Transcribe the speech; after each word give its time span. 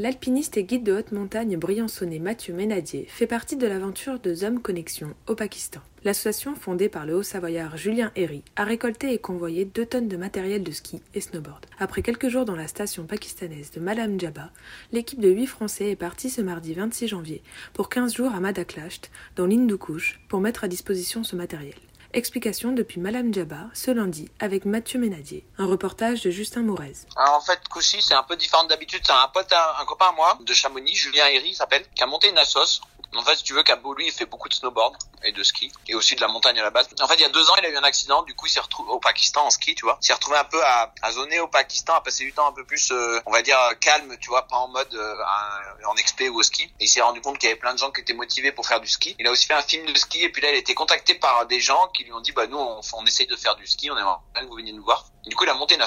L'alpiniste 0.00 0.56
et 0.56 0.64
guide 0.64 0.82
de 0.82 0.94
haute 0.94 1.12
montagne 1.12 1.58
briançonnais 1.58 2.20
Mathieu 2.20 2.54
Ménadier 2.54 3.04
fait 3.06 3.26
partie 3.26 3.58
de 3.58 3.66
l'aventure 3.66 4.18
de 4.18 4.34
Zom 4.34 4.62
Connexion 4.62 5.12
au 5.26 5.34
Pakistan. 5.34 5.80
L'association 6.04 6.54
fondée 6.54 6.88
par 6.88 7.04
le 7.04 7.16
haut-savoyard 7.16 7.76
Julien 7.76 8.10
Herry 8.16 8.42
a 8.56 8.64
récolté 8.64 9.12
et 9.12 9.18
convoyé 9.18 9.66
2 9.66 9.84
tonnes 9.84 10.08
de 10.08 10.16
matériel 10.16 10.62
de 10.62 10.70
ski 10.70 11.02
et 11.12 11.20
snowboard. 11.20 11.66
Après 11.78 12.00
quelques 12.00 12.30
jours 12.30 12.46
dans 12.46 12.56
la 12.56 12.66
station 12.66 13.04
pakistanaise 13.04 13.72
de 13.72 13.80
Malam 13.80 14.18
Jabba, 14.18 14.50
l'équipe 14.90 15.20
de 15.20 15.28
8 15.28 15.46
Français 15.46 15.90
est 15.90 15.96
partie 15.96 16.30
ce 16.30 16.40
mardi 16.40 16.72
26 16.72 17.08
janvier 17.08 17.42
pour 17.74 17.90
15 17.90 18.14
jours 18.14 18.32
à 18.32 18.40
Madaklasht, 18.40 19.10
dans 19.36 19.44
l'Hindu 19.44 19.76
Kush, 19.76 20.18
pour 20.28 20.40
mettre 20.40 20.64
à 20.64 20.68
disposition 20.68 21.24
ce 21.24 21.36
matériel. 21.36 21.74
Explication 22.12 22.72
depuis 22.72 22.98
Malam 22.98 23.32
Jabba 23.32 23.68
ce 23.72 23.92
lundi 23.92 24.28
avec 24.40 24.64
Mathieu 24.64 24.98
Ménadier. 24.98 25.46
Un 25.58 25.66
reportage 25.66 26.22
de 26.22 26.30
Justin 26.30 26.62
Mourez. 26.62 26.94
Alors 27.14 27.36
en 27.36 27.40
fait, 27.40 27.60
Kouchi, 27.68 28.02
c'est 28.02 28.14
un 28.14 28.24
peu 28.24 28.34
différent 28.34 28.64
d'habitude. 28.64 29.00
C'est 29.04 29.12
un 29.12 29.28
pote, 29.32 29.52
un, 29.52 29.84
copain 29.84 30.06
à 30.08 30.12
moi 30.12 30.36
de 30.40 30.52
Chamonix, 30.52 30.96
Julien 30.96 31.26
Herry 31.26 31.54
s'appelle, 31.54 31.84
qui 31.94 32.02
a 32.02 32.06
monté 32.06 32.28
une 32.28 32.38
assos 32.38 32.80
en 33.16 33.22
fait, 33.22 33.36
si 33.36 33.42
tu 33.42 33.54
veux, 33.54 33.62
Cabo, 33.62 33.92
lui, 33.94 34.06
il 34.06 34.12
fait 34.12 34.26
beaucoup 34.26 34.48
de 34.48 34.54
snowboard 34.54 34.96
et 35.24 35.32
de 35.32 35.42
ski 35.42 35.72
et 35.88 35.94
aussi 35.94 36.14
de 36.14 36.20
la 36.20 36.28
montagne 36.28 36.58
à 36.60 36.62
la 36.62 36.70
base. 36.70 36.88
En 37.00 37.08
fait, 37.08 37.14
il 37.14 37.22
y 37.22 37.24
a 37.24 37.28
deux 37.28 37.50
ans, 37.50 37.54
il 37.58 37.66
a 37.66 37.68
eu 37.68 37.76
un 37.76 37.82
accident. 37.82 38.22
Du 38.22 38.34
coup, 38.34 38.46
il 38.46 38.50
s'est 38.50 38.60
retrouvé 38.60 38.90
au 38.90 39.00
Pakistan 39.00 39.46
en 39.46 39.50
ski, 39.50 39.74
tu 39.74 39.84
vois. 39.84 39.98
Il 40.00 40.06
s'est 40.06 40.12
retrouvé 40.12 40.36
un 40.36 40.44
peu 40.44 40.62
à, 40.64 40.92
à 41.02 41.12
zoner 41.12 41.40
au 41.40 41.48
Pakistan, 41.48 41.94
à 41.94 42.00
passer 42.00 42.24
du 42.24 42.32
temps 42.32 42.46
un 42.46 42.52
peu 42.52 42.64
plus, 42.64 42.92
euh, 42.92 43.20
on 43.26 43.32
va 43.32 43.42
dire, 43.42 43.58
calme, 43.80 44.16
tu 44.20 44.28
vois, 44.28 44.46
pas 44.46 44.56
en 44.56 44.68
mode 44.68 44.94
euh, 44.94 45.16
en 45.88 45.96
expé 45.96 46.28
ou 46.28 46.38
au 46.38 46.42
ski. 46.42 46.62
Et 46.78 46.84
il 46.84 46.88
s'est 46.88 47.00
rendu 47.00 47.20
compte 47.20 47.38
qu'il 47.38 47.48
y 47.48 47.52
avait 47.52 47.60
plein 47.60 47.74
de 47.74 47.78
gens 47.78 47.90
qui 47.90 48.00
étaient 48.00 48.14
motivés 48.14 48.52
pour 48.52 48.66
faire 48.66 48.80
du 48.80 48.88
ski. 48.88 49.16
Il 49.18 49.26
a 49.26 49.30
aussi 49.30 49.46
fait 49.46 49.54
un 49.54 49.62
film 49.62 49.86
de 49.86 49.98
ski 49.98 50.22
et 50.22 50.30
puis 50.30 50.40
là, 50.42 50.50
il 50.50 50.54
a 50.54 50.58
été 50.58 50.74
contacté 50.74 51.14
par 51.14 51.46
des 51.46 51.60
gens 51.60 51.88
qui 51.88 52.04
lui 52.04 52.12
ont 52.12 52.20
dit, 52.20 52.32
bah 52.32 52.46
nous, 52.46 52.58
on, 52.58 52.80
on 52.92 53.06
essaye 53.06 53.26
de 53.26 53.36
faire 53.36 53.56
du 53.56 53.66
ski, 53.66 53.90
on 53.90 53.98
aimerait 53.98 54.16
bien 54.34 54.44
que 54.44 54.48
vous 54.48 54.56
veniez 54.56 54.72
nous 54.72 54.84
voir. 54.84 55.04
Du 55.24 55.34
coup, 55.34 55.44
il 55.44 55.50
a 55.50 55.54
monté 55.54 55.74
une 55.74 55.82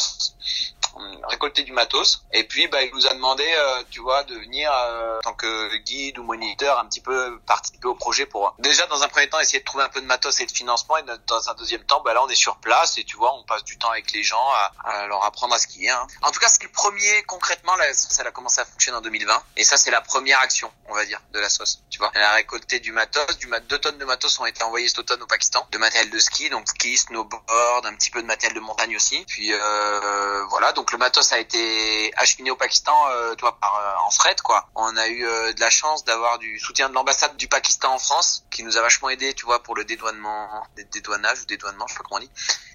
récolté 1.27 1.63
du 1.63 1.71
matos. 1.71 2.23
Et 2.31 2.43
puis 2.43 2.67
bah 2.67 2.83
il 2.83 2.93
nous 2.93 3.07
a 3.07 3.13
demandé 3.13 3.43
euh, 3.45 3.83
tu 3.89 4.01
vois 4.01 4.23
de 4.23 4.35
venir 4.35 4.71
euh, 4.73 5.17
en 5.19 5.21
tant 5.21 5.33
que 5.33 5.75
guide 5.77 6.19
ou 6.19 6.23
moniteur 6.23 6.79
un 6.79 6.85
petit 6.85 7.01
peu 7.01 7.39
participer 7.45 7.87
au 7.87 7.95
projet 7.95 8.25
pour 8.25 8.55
déjà 8.59 8.85
dans 8.87 9.03
un 9.03 9.07
premier 9.07 9.29
temps 9.29 9.39
essayer 9.39 9.59
de 9.59 9.65
trouver 9.65 9.83
un 9.83 9.89
peu 9.89 10.01
de 10.01 10.05
matos 10.05 10.39
et 10.39 10.45
de 10.45 10.51
financement. 10.51 10.97
Et 10.97 11.03
dans 11.27 11.49
un 11.49 11.53
deuxième 11.55 11.83
temps 11.83 12.01
bah 12.01 12.13
là 12.13 12.23
on 12.23 12.29
est 12.29 12.35
sur 12.35 12.57
place 12.57 12.97
et 12.97 13.03
tu 13.03 13.17
vois 13.17 13.33
on 13.35 13.43
passe 13.43 13.63
du 13.63 13.77
temps 13.77 13.89
avec 13.89 14.11
les 14.11 14.23
gens 14.23 14.45
à, 14.83 15.07
leur 15.07 15.23
apprendre 15.25 15.53
à 15.53 15.59
skier 15.59 15.89
hein. 15.89 16.07
en 16.21 16.31
tout 16.31 16.39
cas 16.39 16.47
c'est 16.47 16.63
le 16.63 16.69
premier 16.69 17.23
concrètement 17.23 17.75
là 17.75 17.85
ça 17.93 18.23
a 18.23 18.31
commencé 18.31 18.61
à 18.61 18.65
fonctionner 18.65 18.97
en 18.97 19.01
2020 19.01 19.43
et 19.57 19.63
ça 19.63 19.77
c'est 19.77 19.91
la 19.91 20.01
première 20.01 20.39
action 20.39 20.71
on 20.87 20.93
va 20.93 21.05
dire 21.05 21.21
de 21.31 21.39
la 21.39 21.49
sauce 21.49 21.81
tu 21.93 21.99
vois 21.99 22.11
elle 22.15 22.23
a 22.23 22.33
récolté 22.33 22.79
du 22.79 22.91
matos 22.91 23.37
du 23.37 23.45
mat 23.45 23.59
deux 23.67 23.77
tonnes 23.77 23.99
de 23.99 24.05
matos 24.05 24.39
ont 24.39 24.47
été 24.47 24.63
envoyées 24.63 24.87
cet 24.87 24.97
automne 24.97 25.21
au 25.21 25.27
Pakistan 25.27 25.67
de 25.71 25.77
matériel 25.77 26.09
de 26.09 26.17
ski 26.17 26.49
donc 26.49 26.67
ski 26.67 26.97
snowboard 26.97 27.85
un 27.85 27.93
petit 27.93 28.09
peu 28.09 28.19
de 28.23 28.27
matériel 28.27 28.55
de 28.55 28.61
montagne 28.61 28.95
aussi 28.95 29.23
puis 29.27 29.53
euh, 29.53 30.43
voilà 30.49 30.73
donc 30.73 30.91
le 30.91 30.97
matos 30.97 31.31
a 31.33 31.37
été 31.37 32.11
acheminé 32.15 32.51
au 32.51 32.55
Pakistan, 32.55 32.95
euh, 33.09 33.35
toi, 33.35 33.57
par 33.59 33.75
euh, 33.75 34.07
en 34.07 34.11
fret, 34.11 34.35
quoi. 34.43 34.67
On 34.75 34.95
a 34.97 35.07
eu 35.07 35.25
euh, 35.25 35.53
de 35.53 35.59
la 35.59 35.69
chance 35.69 36.03
d'avoir 36.05 36.39
du 36.39 36.59
soutien 36.59 36.89
de 36.89 36.93
l'ambassade 36.93 37.35
du 37.37 37.47
Pakistan 37.47 37.93
en 37.93 37.99
France, 37.99 38.45
qui 38.49 38.63
nous 38.63 38.77
a 38.77 38.81
vachement 38.81 39.09
aidé, 39.09 39.33
tu 39.33 39.45
vois, 39.45 39.61
pour 39.61 39.75
le 39.75 39.85
dédouanement, 39.85 40.65
dédouanage 40.91 41.41
ou 41.41 41.45
dédouanement, 41.45 41.85
je 41.87 41.93
sais 41.93 41.97
pas 41.97 42.03
comment 42.03 42.17
on 42.17 42.23
dit 42.23 42.31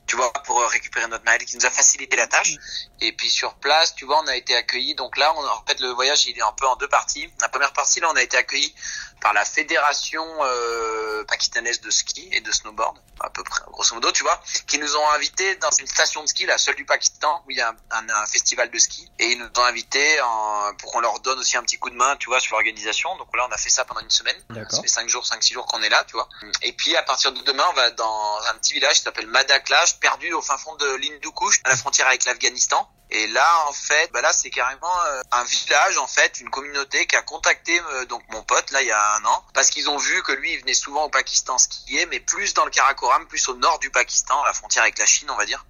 tu 0.07 0.17
vois, 0.17 0.33
pour 0.33 0.59
récupérer 0.71 1.07
notre 1.07 1.23
matériel, 1.25 1.47
qui 1.47 1.57
nous 1.57 1.67
a 1.67 1.71
facilité 1.71 2.17
la 2.17 2.27
tâche. 2.27 2.55
Et 3.03 3.13
puis 3.13 3.29
sur 3.29 3.55
place, 3.57 3.95
tu 3.95 4.07
vois, 4.07 4.23
on 4.25 4.27
a 4.27 4.37
été 4.37 4.57
accueillis. 4.57 4.95
Donc 4.95 5.19
là, 5.19 5.35
on, 5.37 5.47
en 5.47 5.63
fait, 5.67 5.79
le 5.81 5.91
voyage, 5.91 6.25
il 6.25 6.37
est 6.39 6.43
un 6.43 6.53
peu 6.53 6.67
en 6.67 6.77
deux 6.77 6.89
parties. 6.89 7.31
La 7.43 7.51
première 7.51 7.75
partie, 7.75 8.01
là, 8.01 8.09
on 8.11 8.17
a 8.17 8.23
été 8.23 8.39
accueillis 8.39 8.75
par 9.21 9.33
la 9.33 9.45
fédération 9.45 10.25
euh, 10.43 11.25
pakistanaise 11.25 11.81
de 11.81 11.91
ski 11.91 12.29
et 12.33 12.41
de 12.41 12.53
snowboard, 12.53 12.97
à 13.21 13.31
peu 13.31 13.43
près, 13.45 13.61
grosso 13.67 13.95
modo, 13.95 14.11
tu 14.13 14.23
vois, 14.23 14.41
qui 14.67 14.79
nous 14.79 14.97
ont 14.97 15.11
invités 15.11 15.57
dans 15.57 15.71
une 15.71 15.87
station 15.87 16.23
de 16.23 16.29
ski, 16.29 16.47
la 16.47 16.59
seule 16.59 16.77
du 16.77 16.85
Pakistan, 16.85 17.43
où 17.47 17.51
il 17.51 17.57
y 17.57 17.61
a 17.61 17.75
un, 17.91 18.09
un, 18.09 18.27
festival 18.27 18.71
de 18.71 18.79
ski. 18.79 19.11
Et 19.19 19.33
ils 19.33 19.39
nous 19.39 19.49
ont 19.57 19.65
invités 19.65 20.21
en, 20.21 20.75
pour 20.79 20.93
qu'on 20.93 21.01
leur 21.01 21.21
donne 21.21 21.39
aussi 21.39 21.57
un 21.57 21.63
petit 21.63 21.79
coup 21.79 21.91
de 21.91 21.97
main, 21.97 22.17
tu 22.17 22.29
vois, 22.29 22.41
sur 22.41 22.57
l'organisation. 22.57 23.17
Donc 23.17 23.35
là, 23.37 23.47
on 23.49 23.53
a 23.53 23.59
fait 23.59 23.71
ça 23.71 23.85
pendant 23.85 24.01
une 24.01 24.11
semaine. 24.11 24.37
Ça 24.69 24.83
fait 24.83 24.89
cinq 24.89 25.09
jours, 25.09 25.27
cinq, 25.27 25.43
six 25.43 25.55
jours 25.55 25.67
qu'on 25.67 25.83
est 25.83 25.89
là, 25.89 26.05
tu 26.07 26.13
vois. 26.13 26.29
Et 26.63 26.73
puis 26.73 26.97
à 26.97 27.03
partir 27.03 27.33
de 27.33 27.41
demain, 27.43 27.65
on 27.71 27.75
va 27.75 27.91
dans 27.91 28.39
un 28.51 28.55
petit 28.55 28.75
village 28.75 28.97
qui 28.97 29.03
s'appelle 29.03 29.27
Madaklash 29.27 29.99
perdu 30.01 30.33
au 30.33 30.43
fin 30.43 30.59
fond 30.59 30.75
de 30.77 30.95
l'Hindu 30.97 31.29
à 31.65 31.71
la 31.71 31.77
frontière 31.77 32.07
avec 32.07 32.25
l'Afghanistan. 32.25 32.89
Et 33.11 33.27
là, 33.29 33.67
en 33.69 33.73
fait, 33.73 34.11
bah 34.13 34.21
là, 34.21 34.33
c'est 34.35 34.51
carrément 34.51 34.93
euh, 35.07 35.23
un 35.33 35.45
village, 35.45 35.97
en 35.97 36.07
fait, 36.07 36.41
une 36.41 36.51
communauté 36.51 37.07
qui 37.07 37.17
a 37.17 37.23
contacté 37.23 37.81
euh, 37.81 38.05
donc 38.05 38.23
mon 38.31 38.43
pote 38.43 38.71
là 38.71 38.83
il 38.83 38.89
y 38.89 38.93
a 38.93 39.08
parce 39.55 39.71
qu'ils 39.71 39.89
ont 39.91 39.97
vu 39.97 40.23
que 40.23 40.33
lui, 40.33 40.53
il 40.53 40.61
venait 40.61 40.75
souvent 40.75 41.05
au 41.05 41.09
Pakistan 41.09 41.59
skier, 41.59 42.07
mais 42.07 42.21
plus 42.21 42.55
dans 42.55 42.65
le 42.65 42.71
Karakoram, 42.71 43.27
plus 43.27 43.49
au 43.49 43.55
nord 43.55 43.79
du 43.79 43.91
Pakistan, 43.91 44.41
à 44.43 44.47
la 44.47 44.53
frontière 44.53 44.83
avec 44.83 44.99
la 44.99 45.07
Chine, 45.07 45.31
on 45.31 45.37
va 45.37 45.47
dire. 45.47 45.65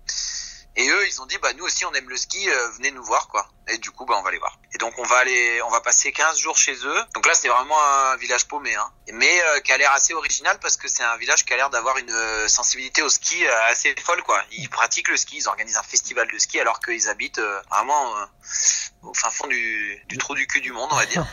Et 0.76 0.88
eux, 0.88 1.06
ils 1.08 1.20
ont 1.20 1.26
dit, 1.26 1.38
bah 1.38 1.52
nous 1.54 1.64
aussi, 1.64 1.84
on 1.84 1.92
aime 1.94 2.08
le 2.08 2.16
ski, 2.16 2.48
euh, 2.48 2.68
venez 2.70 2.90
nous 2.92 3.04
voir, 3.04 3.28
quoi. 3.28 3.48
Et 3.68 3.78
du 3.78 3.90
coup, 3.90 4.04
bah 4.04 4.14
on 4.18 4.22
va 4.22 4.30
les 4.30 4.38
voir. 4.38 4.58
Et 4.74 4.78
donc 4.78 4.94
on 4.98 5.04
va 5.04 5.16
aller, 5.18 5.60
on 5.62 5.70
va 5.70 5.80
passer 5.80 6.12
15 6.12 6.38
jours 6.38 6.56
chez 6.56 6.74
eux. 6.84 7.00
Donc 7.14 7.26
là, 7.26 7.34
c'est 7.34 7.48
vraiment 7.48 7.76
un 7.82 8.16
village 8.16 8.46
paumé, 8.46 8.74
hein. 8.74 8.90
Mais 9.12 9.42
euh, 9.42 9.60
qui 9.60 9.72
a 9.72 9.78
l'air 9.78 9.92
assez 9.92 10.14
original 10.14 10.58
parce 10.60 10.76
que 10.76 10.88
c'est 10.88 11.02
un 11.02 11.16
village 11.16 11.44
qui 11.44 11.52
a 11.52 11.56
l'air 11.56 11.70
d'avoir 11.70 11.98
une 11.98 12.10
euh, 12.10 12.48
sensibilité 12.48 13.02
au 13.02 13.08
ski 13.08 13.46
assez 13.68 13.94
folle, 14.02 14.22
quoi. 14.22 14.42
Ils 14.52 14.68
pratiquent 14.68 15.08
le 15.08 15.16
ski, 15.16 15.38
ils 15.38 15.48
organisent 15.48 15.76
un 15.78 15.82
festival 15.82 16.28
de 16.32 16.38
ski 16.38 16.60
alors 16.60 16.80
qu'ils 16.80 17.08
habitent 17.08 17.40
vraiment 17.70 18.14
au 19.02 19.14
fin 19.14 19.30
fond 19.30 19.46
du, 19.46 20.02
du, 20.08 20.18
trou 20.18 20.34
du 20.34 20.46
cul 20.46 20.60
du 20.60 20.72
monde, 20.72 20.88
on 20.90 20.96
va 20.96 21.06
dire. 21.06 21.24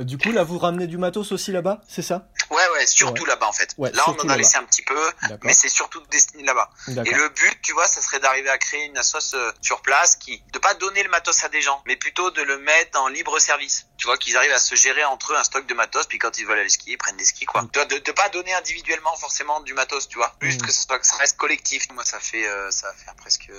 du 0.04 0.18
coup, 0.18 0.32
là, 0.32 0.44
vous 0.44 0.58
ramenez 0.58 0.86
du 0.86 0.98
matos 0.98 1.32
aussi 1.32 1.52
là-bas, 1.52 1.80
c'est 1.88 2.02
ça? 2.02 2.28
Ouais, 2.50 2.68
ouais, 2.74 2.86
surtout 2.86 3.24
là-bas 3.24 3.46
en 3.46 3.52
fait. 3.52 3.74
là, 3.78 4.04
on 4.08 4.20
en 4.20 4.28
a 4.28 4.36
laissé 4.36 4.56
un 4.56 4.64
petit 4.64 4.82
peu, 4.82 5.00
mais 5.42 5.52
c'est 5.52 5.68
surtout 5.68 6.00
destiné 6.10 6.42
là-bas. 6.44 6.70
Et 6.88 7.14
le 7.14 7.28
but, 7.28 7.58
tu 7.62 7.72
vois, 7.72 7.86
ça 7.86 8.00
serait 8.00 8.20
d'arriver 8.20 8.50
à 8.50 8.58
créer 8.58 8.86
une 8.86 8.98
assoce 8.98 9.34
euh, 9.34 9.52
sur 9.60 9.82
place 9.82 10.16
qui, 10.16 10.42
de 10.52 10.58
pas 10.58 10.74
donner 10.74 11.02
le 11.02 11.10
matos 11.10 11.44
à 11.44 11.48
des 11.48 11.60
gens, 11.60 11.82
mais 11.86 11.96
plutôt 11.96 12.30
de 12.30 12.42
le 12.42 12.58
mettre 12.58 13.00
en 13.00 13.08
libre 13.08 13.38
service. 13.38 13.86
Tu 14.00 14.06
vois, 14.06 14.16
qu'ils 14.16 14.34
arrivent 14.38 14.52
à 14.52 14.58
se 14.58 14.74
gérer 14.74 15.04
entre 15.04 15.34
eux 15.34 15.36
un 15.36 15.44
stock 15.44 15.66
de 15.66 15.74
matos, 15.74 16.06
puis 16.06 16.18
quand 16.18 16.38
ils 16.38 16.46
veulent 16.46 16.58
aller 16.58 16.70
skier, 16.70 16.94
ils 16.94 16.96
prennent 16.96 17.18
des 17.18 17.24
skis, 17.26 17.44
quoi. 17.44 17.62
Tu 17.70 17.78
vois, 17.78 17.84
de, 17.84 17.98
de 17.98 18.12
pas 18.12 18.30
donner 18.30 18.54
individuellement 18.54 19.14
forcément 19.16 19.60
du 19.60 19.74
matos, 19.74 20.08
tu 20.08 20.16
vois. 20.16 20.34
Juste 20.40 20.62
mm. 20.62 20.66
que 20.66 20.72
ce 20.72 20.82
soit, 20.82 20.98
que 20.98 21.06
ça 21.06 21.16
reste 21.16 21.36
collectif. 21.36 21.84
Moi, 21.92 22.02
ça 22.02 22.18
fait, 22.18 22.48
euh, 22.48 22.70
ça 22.70 22.90
faire 22.94 23.14
presque 23.16 23.50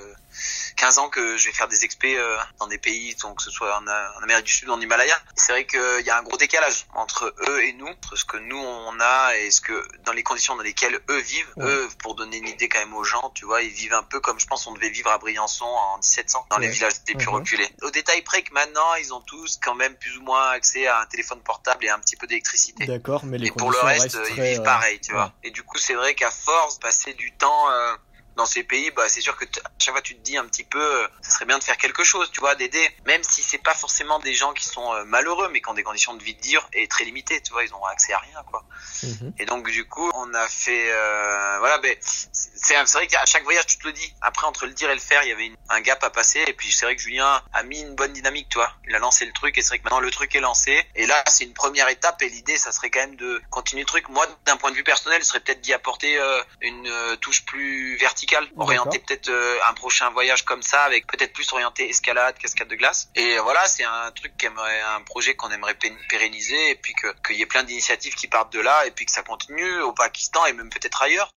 15 0.77 0.97
ans 0.97 1.09
que 1.09 1.37
je 1.37 1.45
vais 1.45 1.53
faire 1.53 1.67
des 1.67 1.85
expés 1.85 2.17
euh, 2.17 2.35
dans 2.59 2.65
des 2.65 2.79
pays, 2.79 3.13
donc 3.21 3.37
que 3.37 3.43
ce 3.43 3.51
soit 3.51 3.77
en, 3.77 3.85
en 3.87 4.23
Amérique 4.23 4.45
du 4.45 4.51
Sud 4.51 4.69
ou 4.69 4.71
en 4.71 4.81
Himalaya. 4.81 5.15
C'est 5.35 5.51
vrai 5.51 5.67
qu'il 5.67 6.05
y 6.07 6.09
a 6.09 6.17
un 6.17 6.23
gros 6.23 6.37
décalage 6.37 6.87
entre 6.95 7.35
eux 7.47 7.63
et 7.63 7.73
nous, 7.73 7.85
entre 7.85 8.15
ce 8.15 8.25
que 8.25 8.37
nous 8.37 8.57
on 8.57 8.99
a 8.99 9.37
et 9.37 9.51
ce 9.51 9.61
que 9.61 9.87
dans 10.05 10.13
les 10.13 10.23
conditions 10.23 10.55
dans 10.55 10.63
lesquelles 10.63 10.99
eux 11.07 11.19
vivent. 11.19 11.53
Eux, 11.59 11.87
pour 11.99 12.15
donner 12.15 12.37
une 12.37 12.47
idée 12.47 12.67
quand 12.67 12.79
même 12.79 12.95
aux 12.95 13.03
gens, 13.03 13.31
tu 13.35 13.45
vois, 13.45 13.61
ils 13.61 13.69
vivent 13.69 13.93
un 13.93 14.03
peu 14.03 14.19
comme 14.19 14.39
je 14.39 14.47
pense 14.47 14.65
on 14.65 14.73
devait 14.73 14.89
vivre 14.89 15.11
à 15.11 15.19
Briançon 15.19 15.65
en 15.65 15.97
1700 15.97 16.47
dans 16.49 16.57
les 16.57 16.69
villages 16.69 16.93
les 17.07 17.13
plus 17.13 17.27
mhm. 17.27 17.33
reculés. 17.33 17.69
Au 17.83 17.91
détail 17.91 18.23
près 18.23 18.41
que 18.41 18.53
maintenant 18.53 18.95
ils 18.95 19.13
ont 19.13 19.21
tous 19.21 19.59
quand 19.61 19.75
même 19.75 19.95
plus 19.95 20.17
ou 20.17 20.21
moins 20.23 20.30
accès 20.35 20.87
à 20.87 20.99
un 20.99 21.05
téléphone 21.05 21.39
portable 21.41 21.85
et 21.85 21.89
un 21.89 21.99
petit 21.99 22.15
peu 22.15 22.27
d'électricité. 22.27 22.85
D'accord, 22.85 23.25
mais 23.25 23.37
les 23.37 23.47
et 23.47 23.51
pour 23.51 23.71
le 23.71 23.77
reste, 23.79 24.17
ils 24.29 24.41
vivent 24.41 24.63
pareil, 24.63 24.99
tu 24.99 25.11
vois. 25.13 25.33
Et 25.43 25.51
du 25.51 25.63
coup, 25.63 25.77
c'est 25.77 25.93
vrai 25.93 26.13
qu'à 26.15 26.31
force 26.31 26.79
de 26.79 26.81
passer 26.81 27.13
du 27.13 27.31
temps 27.33 27.69
euh, 27.69 27.95
dans 28.35 28.45
ces 28.45 28.63
pays, 28.63 28.91
bah, 28.91 29.09
c'est 29.09 29.21
sûr 29.21 29.35
que 29.35 29.45
à 29.45 29.69
chaque 29.79 29.93
fois 29.93 30.01
tu 30.01 30.15
te 30.15 30.21
dis 30.21 30.37
un 30.37 30.45
petit 30.45 30.63
peu, 30.63 30.81
euh, 30.81 31.07
ça 31.21 31.31
serait 31.31 31.45
bien 31.45 31.59
de 31.59 31.63
faire 31.63 31.77
quelque 31.77 32.03
chose, 32.03 32.31
tu 32.31 32.39
vois, 32.39 32.55
d'aider, 32.55 32.89
même 33.05 33.23
si 33.23 33.41
c'est 33.41 33.57
pas 33.57 33.73
forcément 33.73 34.19
des 34.19 34.33
gens 34.33 34.53
qui 34.53 34.65
sont 34.65 34.93
euh, 34.93 35.03
malheureux, 35.05 35.49
mais 35.51 35.61
qui 35.61 35.69
ont 35.69 35.73
des 35.73 35.83
conditions 35.83 36.13
de 36.13 36.23
vie 36.23 36.35
dure 36.35 36.67
et 36.73 36.87
très 36.87 37.03
limitées, 37.03 37.41
tu 37.41 37.51
vois, 37.51 37.63
ils 37.63 37.73
ont 37.73 37.83
accès 37.85 38.13
à 38.13 38.19
rien, 38.19 38.41
quoi. 38.49 38.63
Mhm. 39.03 39.33
Et 39.39 39.45
donc 39.45 39.69
du 39.69 39.85
coup, 39.87 40.09
on 40.15 40.33
a 40.33 40.47
fait, 40.47 40.91
euh, 40.91 41.59
voilà, 41.59 41.77
ben 41.79 41.95
c'est 42.01 42.75
vrai 42.93 43.07
qu'à 43.07 43.25
chaque 43.25 43.43
voyage 43.43 43.65
tu 43.67 43.77
te 43.77 43.87
le 43.87 43.93
dis. 43.93 44.13
Après 44.21 44.47
entre 44.47 44.65
le 44.65 44.73
dire 44.73 44.89
et 44.89 44.95
le 44.95 45.01
faire, 45.01 45.23
il 45.23 45.29
y 45.29 45.33
avait 45.33 45.51
un 45.69 45.81
gap 45.81 46.03
à 46.03 46.09
passer, 46.09 46.43
et 46.47 46.53
puis 46.53 46.71
c'est 46.71 46.85
vrai 46.85 46.95
que 46.95 47.01
Julien 47.01 47.43
a 47.53 47.63
mis 47.63 47.81
une 47.81 47.95
bonne 47.95 48.13
dynamique, 48.13 48.47
tu 48.49 48.57
vois. 48.57 48.71
Il 48.87 48.95
a 48.95 48.99
lancé 48.99 49.25
le 49.25 49.33
truc, 49.33 49.57
et 49.57 49.61
c'est 49.61 49.69
vrai 49.69 49.79
que 49.79 49.83
maintenant 49.83 49.99
le 49.99 50.11
truc 50.11 50.35
est 50.35 50.39
lancé, 50.39 50.85
et 50.95 51.05
là 51.05 51.21
c'est 51.27 51.43
une 51.43 51.53
première 51.53 51.89
étape, 51.89 52.21
et 52.21 52.29
l'idée 52.29 52.57
ça 52.57 52.71
serait 52.71 52.89
quand 52.89 53.01
même 53.01 53.15
de 53.17 53.41
continuer 53.49 53.81
le 53.81 53.87
truc. 53.87 54.07
Moi, 54.09 54.25
d'un 54.45 54.57
point 54.57 54.71
de 54.71 54.75
vue 54.75 54.83
personnel, 54.83 55.21
ce 55.23 55.29
serait 55.29 55.39
peut-être 55.41 55.61
d'y 55.61 55.73
apporter 55.73 56.17
une 56.61 56.91
touche 57.19 57.45
plus 57.45 57.97
verticale 57.97 58.20
orienter 58.57 58.99
peut-être 58.99 59.29
euh, 59.29 59.57
un 59.69 59.73
prochain 59.73 60.09
voyage 60.11 60.43
comme 60.43 60.61
ça, 60.61 60.81
avec 60.83 61.07
peut-être 61.07 61.33
plus 61.33 61.51
orienté 61.53 61.89
escalade, 61.89 62.37
cascade 62.37 62.67
de 62.67 62.75
glace. 62.75 63.09
Et 63.15 63.37
voilà, 63.39 63.65
c'est 63.67 63.83
un 63.83 64.11
truc 64.11 64.33
qu'aimerait, 64.37 64.81
un 64.95 65.01
projet 65.01 65.35
qu'on 65.35 65.49
aimerait 65.51 65.77
pérenniser, 66.09 66.71
et 66.71 66.75
puis 66.75 66.93
qu'il 67.25 67.35
y 67.35 67.41
ait 67.41 67.45
plein 67.45 67.63
d'initiatives 67.63 68.15
qui 68.15 68.27
partent 68.27 68.53
de 68.53 68.59
là, 68.59 68.85
et 68.85 68.91
puis 68.91 69.05
que 69.05 69.11
ça 69.11 69.23
continue 69.23 69.81
au 69.81 69.93
Pakistan 69.93 70.45
et 70.45 70.53
même 70.53 70.69
peut-être 70.69 71.01
ailleurs. 71.01 71.31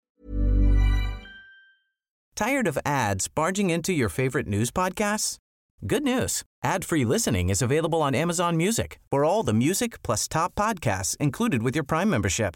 Tired 2.35 2.68
of 2.68 2.80
ads 2.83 3.27
barging 3.27 3.69
into 3.69 3.91
your 3.91 4.09
favorite 4.09 4.47
news 4.47 4.71
podcasts? 4.71 5.38
Good 5.85 6.03
news. 6.03 6.44
Ad-free 6.63 7.06
listening 7.06 7.50
is 7.50 7.62
available 7.62 8.01
on 8.01 8.15
Amazon 8.15 8.56
Music 8.56 9.00
for 9.12 9.25
all 9.25 9.44
the 9.44 9.53
music 9.53 10.01
plus 10.01 10.27
top 10.27 10.56
podcasts 10.56 11.15
included 11.18 11.62
with 11.62 11.75
your 11.75 11.83
Prime 11.83 12.09
membership. 12.09 12.56